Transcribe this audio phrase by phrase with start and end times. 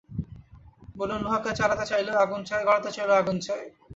[0.95, 3.63] বলুন লোহাকে চালাতে চাইলেও আগুন চাই, গলাতে চাইলেও আগুন চাই!